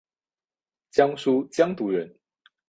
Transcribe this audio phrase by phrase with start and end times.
[0.89, 2.17] 江苏江都人。